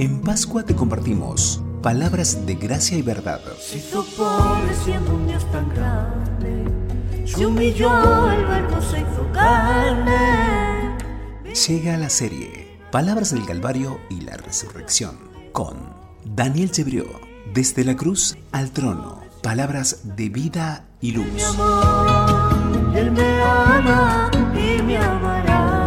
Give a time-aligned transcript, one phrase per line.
[0.00, 3.42] En Pascua te compartimos palabras de gracia y verdad.
[3.60, 10.96] Se hizo pobre siendo un Dios tan grande, se humilló, el verbo se hizo carne.
[11.66, 15.18] Llega la serie Palabras del Calvario y la Resurrección
[15.52, 15.76] con
[16.24, 17.04] Daniel Chebrió.
[17.52, 21.26] Desde la cruz al trono, palabras de vida y luz.
[21.26, 25.86] Mi amor, Él me ama y me amará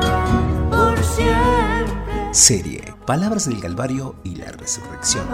[0.69, 2.31] por siempre.
[2.31, 5.25] Serie Palabras del Calvario y la Resurrección.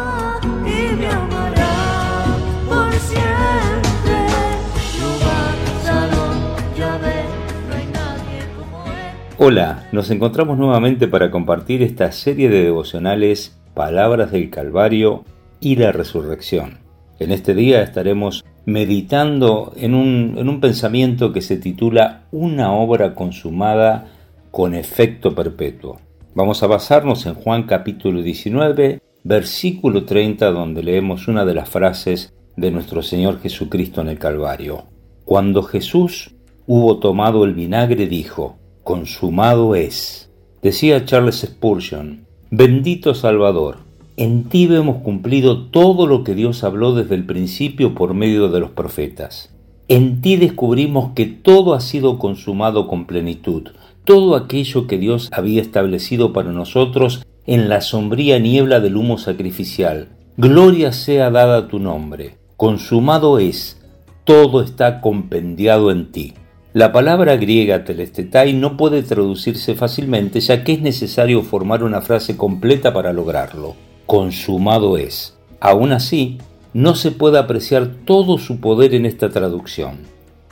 [9.38, 15.24] Hola, nos encontramos nuevamente para compartir esta serie de devocionales Palabras del Calvario
[15.60, 16.80] y la Resurrección.
[17.20, 24.08] En este día estaremos meditando en un pensamiento que se titula Una obra consumada
[24.50, 26.00] con efecto perpetuo.
[26.40, 32.34] Vamos a basarnos en Juan capítulo 19, versículo 30, donde leemos una de las frases
[32.56, 34.86] de nuestro Señor Jesucristo en el Calvario.
[35.26, 36.32] Cuando Jesús
[36.66, 40.32] hubo tomado el vinagre, dijo, consumado es.
[40.62, 43.80] Decía Charles Spurgeon, bendito Salvador,
[44.16, 48.62] en ti hemos cumplido todo lo que Dios habló desde el principio por medio de
[48.62, 49.54] los profetas.
[49.90, 53.72] En ti descubrimos que todo ha sido consumado con plenitud,
[54.10, 60.08] todo aquello que Dios había establecido para nosotros en la sombría niebla del humo sacrificial.
[60.36, 62.40] Gloria sea dada a tu nombre.
[62.58, 63.80] Consumado es,
[64.24, 66.34] todo está compendiado en ti.
[66.74, 72.36] La palabra griega telestetai no puede traducirse fácilmente ya que es necesario formar una frase
[72.36, 73.76] completa para lograrlo.
[74.08, 75.38] Consumado es.
[75.60, 76.40] Aún así,
[76.74, 79.98] no se puede apreciar todo su poder en esta traducción.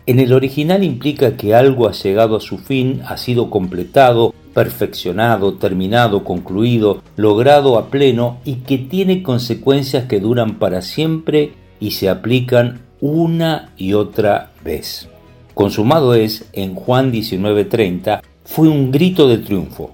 [0.07, 5.55] En el original implica que algo ha llegado a su fin, ha sido completado, perfeccionado,
[5.55, 12.07] terminado, concluido, logrado a pleno y que tiene consecuencias que duran para siempre y se
[12.07, 15.09] aplican una y otra vez.
[15.53, 19.91] Consumado es, en Juan 19:30, fue un grito de triunfo.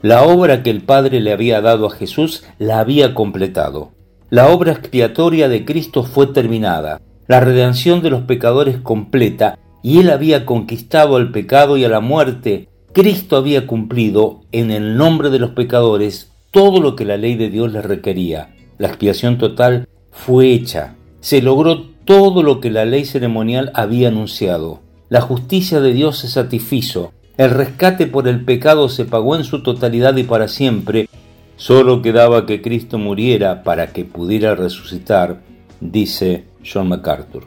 [0.00, 3.90] La obra que el Padre le había dado a Jesús la había completado.
[4.30, 10.10] La obra expiatoria de Cristo fue terminada la redención de los pecadores completa, y él
[10.10, 12.68] había conquistado al pecado y a la muerte.
[12.92, 17.50] Cristo había cumplido en el nombre de los pecadores todo lo que la ley de
[17.50, 18.54] Dios les requería.
[18.78, 20.94] La expiación total fue hecha.
[21.20, 24.80] Se logró todo lo que la ley ceremonial había anunciado.
[25.08, 27.12] La justicia de Dios se satisfizo.
[27.36, 31.08] El rescate por el pecado se pagó en su totalidad y para siempre.
[31.56, 35.42] Solo quedaba que Cristo muriera para que pudiera resucitar,
[35.80, 37.44] dice John MacArthur.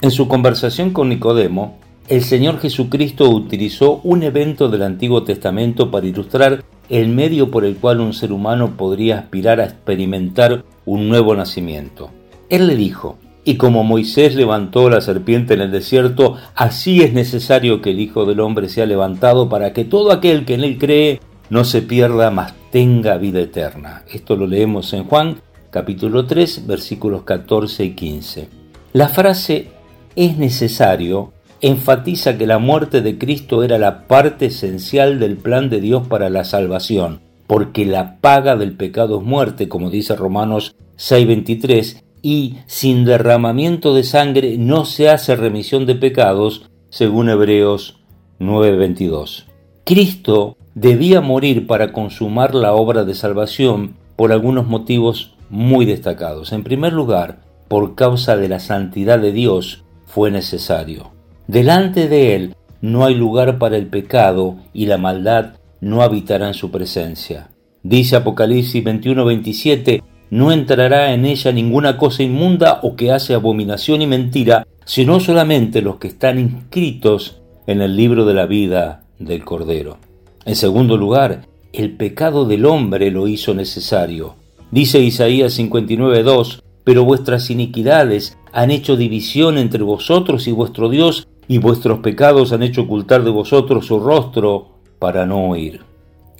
[0.00, 1.78] En su conversación con Nicodemo,
[2.08, 7.76] el Señor Jesucristo utilizó un evento del Antiguo Testamento para ilustrar el medio por el
[7.76, 12.10] cual un ser humano podría aspirar a experimentar un nuevo nacimiento.
[12.48, 17.82] Él le dijo, y como Moisés levantó la serpiente en el desierto, así es necesario
[17.82, 21.20] que el Hijo del Hombre sea levantado para que todo aquel que en él cree
[21.50, 24.04] no se pierda, mas tenga vida eterna.
[24.12, 25.40] Esto lo leemos en Juan
[25.70, 28.48] capítulo 3 versículos 14 y 15.
[28.92, 29.68] La frase
[30.16, 35.80] es necesario enfatiza que la muerte de Cristo era la parte esencial del plan de
[35.80, 42.04] Dios para la salvación, porque la paga del pecado es muerte, como dice Romanos 6:23,
[42.22, 48.00] y sin derramamiento de sangre no se hace remisión de pecados, según Hebreos
[48.38, 49.46] 9:22.
[49.84, 56.52] Cristo debía morir para consumar la obra de salvación por algunos motivos muy destacados.
[56.52, 61.10] En primer lugar, por causa de la santidad de Dios fue necesario.
[61.46, 66.54] Delante de Él no hay lugar para el pecado y la maldad no habitará en
[66.54, 67.48] su presencia.
[67.82, 74.06] Dice Apocalipsis 21-27, no entrará en ella ninguna cosa inmunda o que hace abominación y
[74.06, 79.98] mentira, sino solamente los que están inscritos en el libro de la vida del Cordero.
[80.44, 84.36] En segundo lugar, el pecado del hombre lo hizo necesario.
[84.70, 91.58] Dice Isaías 59.2, pero vuestras iniquidades han hecho división entre vosotros y vuestro Dios, y
[91.58, 94.68] vuestros pecados han hecho ocultar de vosotros su rostro
[94.98, 95.80] para no oír.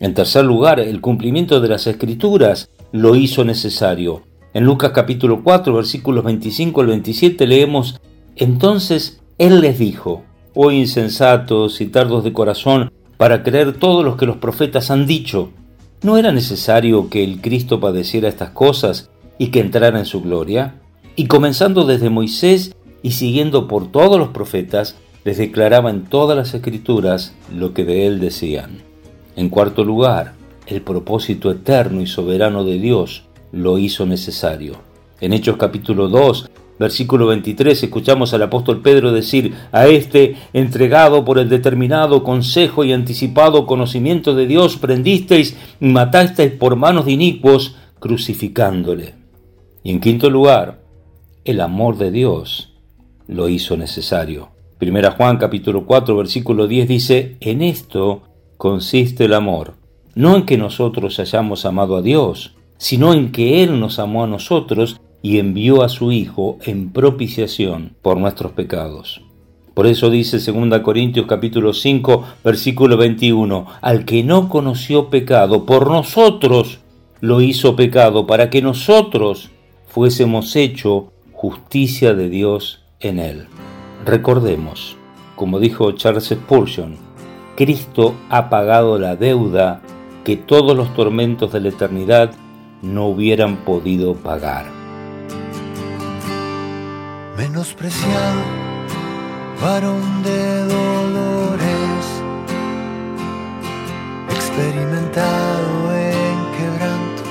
[0.01, 4.23] En tercer lugar, el cumplimiento de las escrituras lo hizo necesario.
[4.53, 8.01] En Lucas capítulo 4, versículos 25 al 27 leemos,
[8.37, 10.23] Entonces Él les dijo,
[10.55, 15.51] Oh insensatos y tardos de corazón, para creer todo lo que los profetas han dicho.
[16.01, 20.77] ¿No era necesario que el Cristo padeciera estas cosas y que entrara en su gloria?
[21.17, 26.55] Y comenzando desde Moisés y siguiendo por todos los profetas, les declaraba en todas las
[26.55, 28.79] escrituras lo que de él decían.
[29.35, 30.35] En cuarto lugar,
[30.69, 34.77] el propósito eterno y soberano de Dios lo hizo necesario.
[35.21, 41.39] En Hechos capítulo 2, versículo 23, escuchamos al apóstol Pedro decir, a este, entregado por
[41.39, 47.77] el determinado consejo y anticipado conocimiento de Dios, prendisteis y matasteis por manos de inicuos,
[47.99, 49.15] crucificándole.
[49.83, 50.81] Y en quinto lugar,
[51.45, 52.75] el amor de Dios
[53.27, 54.51] lo hizo necesario.
[54.79, 58.23] Primera Juan capítulo 4 versículo 10 dice, en esto
[58.57, 59.75] consiste el amor,
[60.15, 64.29] no en que nosotros hayamos amado a Dios, sino en que Él nos amó a
[64.29, 69.23] nosotros y envió a su Hijo en propiciación por nuestros pecados.
[69.75, 75.89] Por eso dice 2 Corintios capítulo 5 versículo 21, al que no conoció pecado, por
[75.89, 76.81] nosotros
[77.21, 79.51] lo hizo pecado, para que nosotros
[79.87, 83.47] fuésemos hecho justicia de Dios en él.
[84.05, 84.97] Recordemos,
[85.37, 86.97] como dijo Charles Spurgeon,
[87.57, 89.81] Cristo ha pagado la deuda
[90.25, 92.33] que todos los tormentos de la eternidad
[92.83, 94.78] no hubieran podido pagar.
[97.49, 98.43] Menospreciado,
[99.63, 102.05] varón de dolores,
[104.29, 107.23] experimentado en quebranto,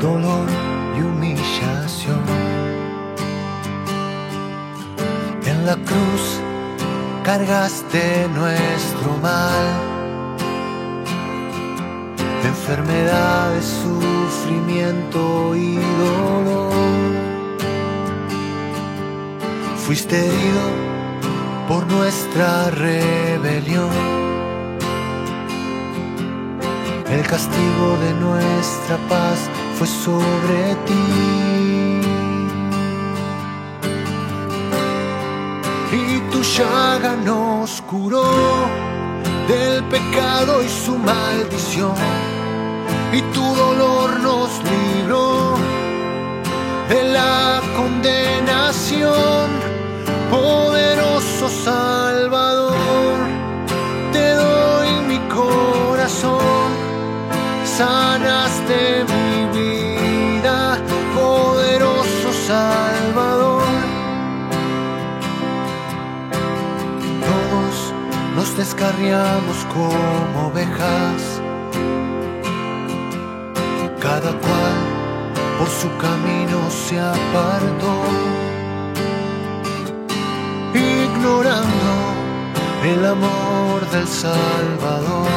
[0.00, 0.48] dolor
[5.44, 6.40] En la cruz
[7.22, 9.66] cargaste nuestro mal,
[12.46, 17.21] enfermedades, sufrimiento y dolor.
[19.86, 20.64] Fuiste herido
[21.68, 23.90] por nuestra rebelión.
[27.10, 29.38] El castigo de nuestra paz
[29.78, 31.42] fue sobre ti.
[36.42, 38.24] llaga nos curó
[39.48, 41.94] del pecado y su maldición,
[43.12, 45.54] y tu dolor nos libró
[46.88, 47.42] de la
[47.76, 48.61] poderoso
[51.64, 53.18] Salvador,
[54.12, 56.70] te doy mi corazón,
[57.64, 60.78] sanaste mi vida,
[61.14, 63.62] poderoso Salvador.
[68.56, 71.22] descarriamos como ovejas,
[74.00, 74.76] cada cual
[75.58, 77.94] por su camino se apartó,
[82.84, 85.28] el amor del Salvador.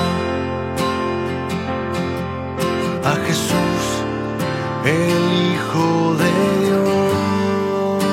[3.03, 3.83] A Jesús,
[4.83, 6.31] el Hijo de
[6.65, 8.03] Dios.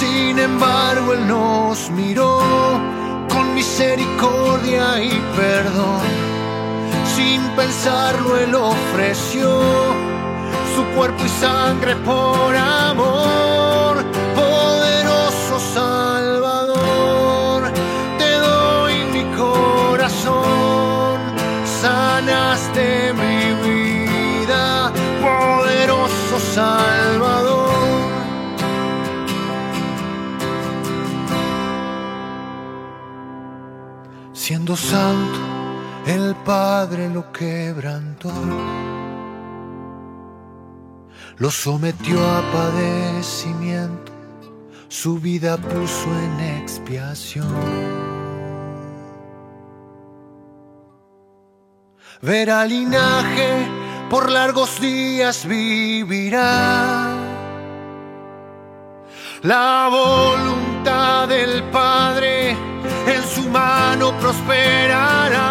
[0.00, 2.40] Sin embargo, Él nos miró
[3.28, 6.06] con misericordia y perdón.
[7.14, 9.60] Sin pensarlo, Él ofreció
[10.74, 13.21] su cuerpo y sangre por amor.
[34.76, 35.38] Santo,
[36.06, 38.32] el Padre lo quebrantó,
[41.36, 44.12] lo sometió a padecimiento,
[44.88, 47.46] su vida puso en expiación.
[52.20, 53.66] Verá linaje,
[54.08, 57.16] por largos días vivirá.
[59.42, 62.41] La voluntad del Padre
[64.32, 65.50] prosperará.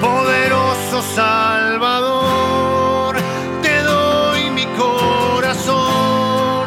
[0.00, 3.16] Poderoso Salvador,
[3.62, 6.66] te doy mi corazón,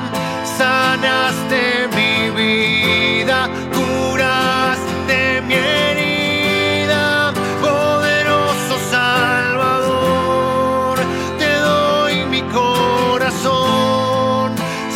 [0.58, 7.34] sanaste mi vida, curaste mi herida.
[7.62, 10.98] Poderoso Salvador,
[11.40, 14.52] te doy mi corazón,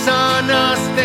[0.05, 1.00] sanaste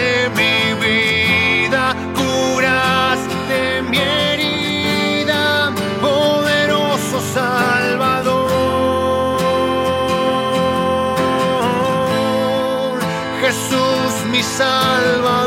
[14.59, 15.46] Jesús